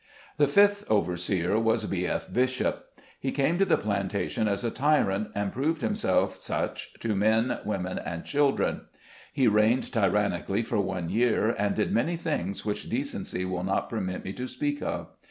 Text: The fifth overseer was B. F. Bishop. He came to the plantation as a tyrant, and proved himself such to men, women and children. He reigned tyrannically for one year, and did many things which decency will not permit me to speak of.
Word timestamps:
The 0.37 0.47
fifth 0.47 0.83
overseer 0.89 1.59
was 1.59 1.85
B. 1.85 2.07
F. 2.07 2.33
Bishop. 2.33 2.85
He 3.19 3.31
came 3.31 3.59
to 3.59 3.65
the 3.65 3.77
plantation 3.77 4.47
as 4.47 4.63
a 4.63 4.71
tyrant, 4.71 5.27
and 5.35 5.53
proved 5.53 5.83
himself 5.83 6.37
such 6.41 6.91
to 7.01 7.15
men, 7.15 7.59
women 7.65 7.99
and 7.99 8.25
children. 8.25 8.85
He 9.31 9.47
reigned 9.47 9.93
tyrannically 9.93 10.63
for 10.63 10.79
one 10.81 11.11
year, 11.11 11.51
and 11.55 11.75
did 11.75 11.91
many 11.91 12.17
things 12.17 12.65
which 12.65 12.89
decency 12.89 13.45
will 13.45 13.63
not 13.63 13.91
permit 13.91 14.25
me 14.25 14.33
to 14.33 14.47
speak 14.47 14.81
of. 14.81 15.09